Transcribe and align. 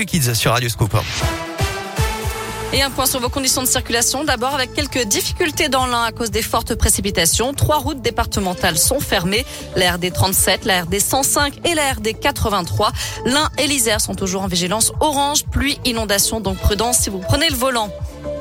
du 0.00 0.06
Kids 0.06 0.34
sur 0.34 0.52
Radio 0.52 0.70
Scoop. 0.70 0.96
Et 2.72 2.80
un 2.80 2.90
point 2.90 3.04
sur 3.04 3.20
vos 3.20 3.28
conditions 3.28 3.60
de 3.60 3.66
circulation. 3.66 4.24
D'abord, 4.24 4.54
avec 4.54 4.72
quelques 4.72 5.02
difficultés 5.02 5.68
dans 5.68 5.84
l'un 5.84 6.04
à 6.04 6.10
cause 6.12 6.30
des 6.30 6.40
fortes 6.40 6.74
précipitations. 6.74 7.52
Trois 7.52 7.76
routes 7.76 8.00
départementales 8.00 8.78
sont 8.78 8.98
fermées. 8.98 9.44
La 9.76 9.92
RD 9.92 10.10
37, 10.10 10.64
la 10.64 10.84
RD 10.84 10.98
105 10.98 11.68
et 11.68 11.74
la 11.74 11.92
RD 11.92 12.18
83. 12.18 12.92
L'un 13.26 13.50
et 13.58 13.66
l'Isère 13.66 14.00
sont 14.00 14.14
toujours 14.14 14.40
en 14.40 14.46
vigilance 14.46 14.92
orange, 15.00 15.44
pluie, 15.44 15.78
inondation. 15.84 16.40
Donc 16.40 16.56
prudence 16.56 17.00
si 17.00 17.10
vous 17.10 17.18
prenez 17.18 17.50
le 17.50 17.56
volant. 17.56 17.90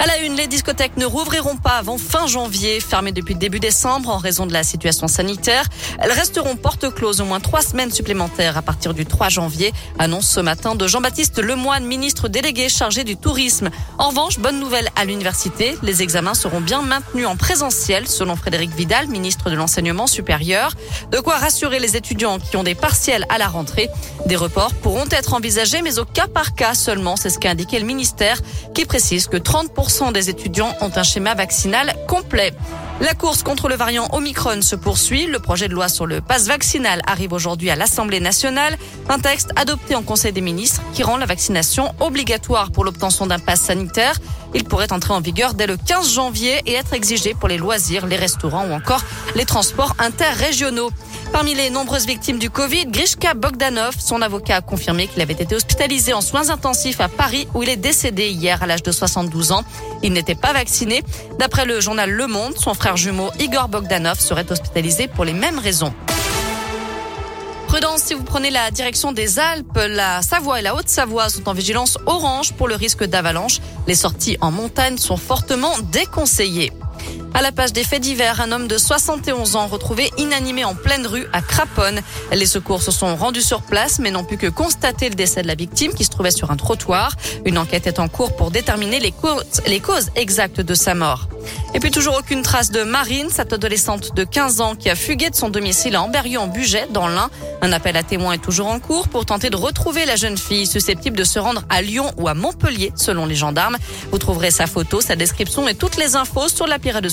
À 0.00 0.06
la 0.06 0.18
une, 0.18 0.34
les 0.34 0.48
discothèques 0.48 0.96
ne 0.96 1.06
rouvriront 1.06 1.56
pas 1.56 1.78
avant 1.78 1.98
fin 1.98 2.26
janvier, 2.26 2.80
fermées 2.80 3.12
depuis 3.12 3.36
début 3.36 3.60
décembre 3.60 4.10
en 4.10 4.18
raison 4.18 4.44
de 4.44 4.52
la 4.52 4.64
situation 4.64 5.06
sanitaire. 5.06 5.66
Elles 6.00 6.10
resteront 6.10 6.56
porte 6.56 6.92
close 6.92 7.20
au 7.20 7.24
moins 7.24 7.38
trois 7.38 7.62
semaines 7.62 7.92
supplémentaires 7.92 8.58
à 8.58 8.62
partir 8.62 8.92
du 8.92 9.06
3 9.06 9.28
janvier, 9.28 9.72
annonce 9.98 10.28
ce 10.28 10.40
matin 10.40 10.74
de 10.74 10.86
Jean-Baptiste 10.88 11.38
Lemoine, 11.38 11.84
ministre 11.84 12.28
délégué 12.28 12.68
chargé 12.68 13.04
du 13.04 13.16
tourisme. 13.16 13.70
En 13.98 14.08
revanche, 14.08 14.40
bonne 14.40 14.58
nouvelle 14.58 14.90
à 14.96 15.04
l'université, 15.04 15.76
les 15.82 16.02
examens 16.02 16.34
seront 16.34 16.60
bien 16.60 16.82
maintenus 16.82 17.26
en 17.26 17.36
présentiel, 17.36 18.08
selon 18.08 18.34
Frédéric 18.34 18.74
Vidal, 18.74 19.06
ministre 19.06 19.48
de 19.48 19.54
l'enseignement 19.54 20.08
supérieur. 20.08 20.72
De 21.12 21.20
quoi 21.20 21.36
rassurer 21.36 21.78
les 21.78 21.96
étudiants 21.96 22.40
qui 22.40 22.56
ont 22.56 22.64
des 22.64 22.74
partiels 22.74 23.26
à 23.28 23.38
la 23.38 23.46
rentrée. 23.46 23.88
Des 24.26 24.36
reports 24.36 24.74
pourront 24.74 25.06
être 25.10 25.34
envisagés, 25.34 25.82
mais 25.82 25.98
au 26.00 26.04
cas 26.04 26.26
par 26.26 26.54
cas 26.54 26.74
seulement, 26.74 27.14
c'est 27.16 27.30
ce 27.30 27.38
qu'a 27.38 27.50
indiqué 27.50 27.78
le 27.78 27.86
ministère, 27.86 28.40
qui 28.74 28.84
précise 28.84 29.28
que 29.28 29.36
30% 29.36 29.83
des 30.12 30.30
étudiants 30.30 30.74
ont 30.80 30.90
un 30.96 31.02
schéma 31.02 31.34
vaccinal 31.34 31.94
complet. 32.08 32.54
La 33.00 33.12
course 33.12 33.42
contre 33.42 33.68
le 33.68 33.74
variant 33.74 34.08
Omicron 34.12 34.62
se 34.62 34.76
poursuit. 34.76 35.26
Le 35.26 35.38
projet 35.38 35.68
de 35.68 35.74
loi 35.74 35.88
sur 35.88 36.06
le 36.06 36.20
passe 36.22 36.46
vaccinal 36.46 37.02
arrive 37.06 37.32
aujourd'hui 37.32 37.68
à 37.68 37.76
l'Assemblée 37.76 38.20
nationale. 38.20 38.78
Un 39.10 39.18
texte 39.18 39.50
adopté 39.56 39.94
en 39.94 40.02
Conseil 40.02 40.32
des 40.32 40.40
ministres 40.40 40.80
qui 40.94 41.02
rend 41.02 41.18
la 41.18 41.26
vaccination 41.26 41.94
obligatoire 42.00 42.70
pour 42.70 42.84
l'obtention 42.84 43.26
d'un 43.26 43.38
passe 43.38 43.60
sanitaire. 43.60 44.14
Il 44.54 44.64
pourrait 44.64 44.92
entrer 44.92 45.12
en 45.12 45.20
vigueur 45.20 45.52
dès 45.52 45.66
le 45.66 45.76
15 45.76 46.14
janvier 46.14 46.62
et 46.64 46.74
être 46.74 46.94
exigé 46.94 47.34
pour 47.34 47.48
les 47.48 47.58
loisirs, 47.58 48.06
les 48.06 48.16
restaurants 48.16 48.66
ou 48.66 48.72
encore 48.72 49.04
les 49.34 49.44
transports 49.44 49.94
interrégionaux. 49.98 50.90
Parmi 51.34 51.52
les 51.52 51.68
nombreuses 51.68 52.06
victimes 52.06 52.38
du 52.38 52.48
Covid, 52.48 52.86
Grishka 52.86 53.34
Bogdanov, 53.34 53.96
son 53.98 54.22
avocat 54.22 54.58
a 54.58 54.60
confirmé 54.60 55.08
qu'il 55.08 55.20
avait 55.20 55.32
été 55.34 55.56
hospitalisé 55.56 56.12
en 56.12 56.20
soins 56.20 56.48
intensifs 56.50 57.00
à 57.00 57.08
Paris 57.08 57.48
où 57.54 57.64
il 57.64 57.68
est 57.68 57.76
décédé 57.76 58.28
hier 58.28 58.62
à 58.62 58.66
l'âge 58.68 58.84
de 58.84 58.92
72 58.92 59.50
ans. 59.50 59.64
Il 60.04 60.12
n'était 60.12 60.36
pas 60.36 60.52
vacciné. 60.52 61.02
D'après 61.40 61.64
le 61.64 61.80
journal 61.80 62.08
Le 62.08 62.28
Monde, 62.28 62.54
son 62.56 62.72
frère 62.72 62.96
jumeau 62.96 63.30
Igor 63.40 63.66
Bogdanov 63.66 64.20
serait 64.20 64.52
hospitalisé 64.52 65.08
pour 65.08 65.24
les 65.24 65.32
mêmes 65.32 65.58
raisons. 65.58 65.92
Prudence 67.66 68.02
si 68.02 68.14
vous 68.14 68.22
prenez 68.22 68.50
la 68.50 68.70
direction 68.70 69.10
des 69.10 69.40
Alpes, 69.40 69.80
la 69.88 70.22
Savoie 70.22 70.60
et 70.60 70.62
la 70.62 70.76
Haute-Savoie 70.76 71.30
sont 71.30 71.48
en 71.48 71.52
vigilance 71.52 71.98
orange 72.06 72.52
pour 72.52 72.68
le 72.68 72.76
risque 72.76 73.02
d'avalanche. 73.02 73.58
Les 73.88 73.96
sorties 73.96 74.38
en 74.40 74.52
montagne 74.52 74.98
sont 74.98 75.16
fortement 75.16 75.74
déconseillées. 75.90 76.70
À 77.36 77.42
la 77.42 77.50
page 77.50 77.72
des 77.72 77.82
faits 77.82 78.00
divers, 78.00 78.40
un 78.40 78.52
homme 78.52 78.68
de 78.68 78.78
71 78.78 79.56
ans 79.56 79.66
retrouvé 79.66 80.08
inanimé 80.18 80.64
en 80.64 80.76
pleine 80.76 81.04
rue 81.04 81.26
à 81.32 81.42
Craponne. 81.42 82.00
Les 82.32 82.46
secours 82.46 82.80
se 82.80 82.92
sont 82.92 83.16
rendus 83.16 83.42
sur 83.42 83.62
place 83.62 83.98
mais 83.98 84.12
n'ont 84.12 84.22
pu 84.22 84.36
que 84.36 84.46
constater 84.46 85.08
le 85.08 85.16
décès 85.16 85.42
de 85.42 85.48
la 85.48 85.56
victime 85.56 85.92
qui 85.92 86.04
se 86.04 86.10
trouvait 86.10 86.30
sur 86.30 86.52
un 86.52 86.56
trottoir. 86.56 87.16
Une 87.44 87.58
enquête 87.58 87.88
est 87.88 87.98
en 87.98 88.06
cours 88.06 88.36
pour 88.36 88.52
déterminer 88.52 89.00
les 89.00 89.10
causes, 89.10 89.44
les 89.66 89.80
causes 89.80 90.10
exactes 90.14 90.60
de 90.60 90.74
sa 90.74 90.94
mort. 90.94 91.28
Et 91.74 91.80
puis 91.80 91.90
toujours 91.90 92.16
aucune 92.18 92.42
trace 92.42 92.70
de 92.70 92.82
Marine, 92.82 93.28
cette 93.30 93.52
adolescente 93.52 94.14
de 94.14 94.24
15 94.24 94.60
ans 94.60 94.74
qui 94.74 94.90
a 94.90 94.94
fugué 94.94 95.30
de 95.30 95.34
son 95.34 95.48
domicile 95.48 95.96
à 95.96 96.02
Amberieu 96.02 96.38
en 96.38 96.46
Bugey 96.46 96.86
dans 96.90 97.08
l'Ain. 97.08 97.30
Un 97.62 97.72
appel 97.72 97.96
à 97.96 98.02
témoins 98.02 98.34
est 98.34 98.38
toujours 98.38 98.68
en 98.68 98.78
cours 98.78 99.08
pour 99.08 99.26
tenter 99.26 99.50
de 99.50 99.56
retrouver 99.56 100.04
la 100.06 100.16
jeune 100.16 100.38
fille 100.38 100.66
susceptible 100.66 101.16
de 101.16 101.24
se 101.24 101.38
rendre 101.38 101.62
à 101.68 101.82
Lyon 101.82 102.12
ou 102.16 102.28
à 102.28 102.34
Montpellier 102.34 102.92
selon 102.94 103.26
les 103.26 103.34
gendarmes. 103.34 103.76
Vous 104.10 104.18
trouverez 104.18 104.50
sa 104.50 104.66
photo, 104.66 105.00
sa 105.00 105.16
description 105.16 105.68
et 105.68 105.74
toutes 105.74 105.96
les 105.96 106.16
infos 106.16 106.48
sur 106.48 106.66
la 106.66 106.78
Pirate 106.78 107.04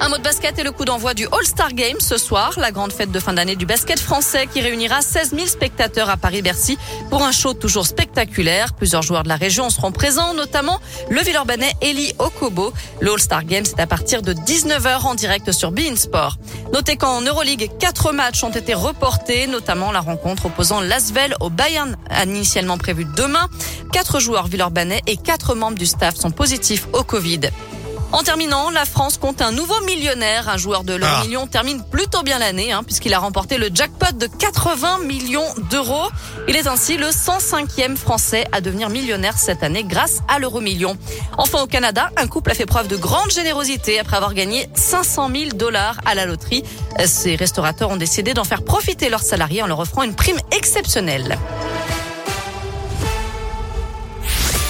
un 0.00 0.08
mot 0.08 0.18
de 0.18 0.22
basket 0.22 0.58
et 0.58 0.62
le 0.62 0.70
coup 0.70 0.84
d'envoi 0.84 1.14
du 1.14 1.26
All-Star 1.26 1.72
Game 1.72 1.98
ce 2.00 2.16
soir, 2.18 2.52
la 2.56 2.70
grande 2.70 2.92
fête 2.92 3.10
de 3.10 3.18
fin 3.18 3.32
d'année 3.32 3.56
du 3.56 3.66
basket 3.66 3.98
français 3.98 4.46
qui 4.46 4.60
réunira 4.60 5.02
16 5.02 5.30
000 5.34 5.46
spectateurs 5.46 6.08
à 6.08 6.16
Paris-Bercy 6.16 6.78
pour 7.10 7.22
un 7.22 7.32
show 7.32 7.54
toujours 7.54 7.86
spectaculaire. 7.86 8.74
Plusieurs 8.74 9.02
joueurs 9.02 9.24
de 9.24 9.28
la 9.28 9.36
région 9.36 9.70
seront 9.70 9.92
présents, 9.92 10.34
notamment 10.34 10.78
le 11.10 11.20
Villeurbanais 11.20 11.72
Eli 11.80 12.12
Okobo. 12.18 12.72
Le 13.00 13.12
All-Star 13.12 13.44
Game, 13.44 13.64
c'est 13.64 13.80
à 13.80 13.86
partir 13.86 14.22
de 14.22 14.32
19h 14.32 15.06
en 15.06 15.14
direct 15.14 15.50
sur 15.52 15.72
Bein 15.72 15.96
Sport. 15.96 16.36
Notez 16.72 16.96
qu'en 16.96 17.20
Euroleague, 17.20 17.70
quatre 17.78 18.12
matchs 18.12 18.44
ont 18.44 18.50
été 18.50 18.74
reportés, 18.74 19.46
notamment 19.46 19.90
la 19.90 20.00
rencontre 20.00 20.46
opposant 20.46 20.80
Lasvel 20.80 21.34
au 21.40 21.50
Bayern, 21.50 21.96
initialement 22.24 22.78
prévue 22.78 23.06
demain. 23.16 23.48
Quatre 23.92 24.20
joueurs 24.20 24.46
villeurbanais 24.46 25.02
et 25.06 25.16
quatre 25.16 25.54
membres 25.54 25.78
du 25.78 25.86
staff 25.86 26.14
sont 26.14 26.30
positifs 26.30 26.86
au 26.92 27.02
Covid. 27.02 27.40
En 28.10 28.22
terminant, 28.22 28.70
la 28.70 28.86
France 28.86 29.18
compte 29.18 29.42
un 29.42 29.52
nouveau 29.52 29.78
millionnaire. 29.84 30.48
Un 30.48 30.56
joueur 30.56 30.82
de 30.82 30.94
l'euro 30.94 31.12
Ah. 31.14 31.24
million 31.24 31.46
termine 31.46 31.82
plutôt 31.84 32.22
bien 32.22 32.38
l'année, 32.38 32.72
hein, 32.72 32.82
puisqu'il 32.82 33.12
a 33.12 33.18
remporté 33.18 33.58
le 33.58 33.68
jackpot 33.72 34.12
de 34.16 34.26
80 34.26 34.98
millions 35.04 35.44
d'euros. 35.70 36.08
Il 36.48 36.56
est 36.56 36.66
ainsi 36.66 36.96
le 36.96 37.08
105e 37.10 37.96
Français 37.96 38.46
à 38.50 38.60
devenir 38.62 38.88
millionnaire 38.88 39.36
cette 39.36 39.62
année 39.62 39.84
grâce 39.84 40.20
à 40.26 40.38
l'euro 40.38 40.60
million. 40.60 40.96
Enfin, 41.36 41.60
au 41.62 41.66
Canada, 41.66 42.10
un 42.16 42.26
couple 42.28 42.50
a 42.50 42.54
fait 42.54 42.66
preuve 42.66 42.88
de 42.88 42.96
grande 42.96 43.30
générosité 43.30 44.00
après 44.00 44.16
avoir 44.16 44.32
gagné 44.32 44.68
500 44.74 45.28
000 45.30 45.50
dollars 45.54 45.98
à 46.06 46.14
la 46.14 46.24
loterie. 46.24 46.64
Ces 47.04 47.36
restaurateurs 47.36 47.90
ont 47.90 47.96
décidé 47.96 48.32
d'en 48.32 48.44
faire 48.44 48.62
profiter 48.62 49.10
leurs 49.10 49.22
salariés 49.22 49.62
en 49.62 49.66
leur 49.66 49.80
offrant 49.80 50.02
une 50.02 50.14
prime 50.14 50.38
exceptionnelle. 50.56 51.38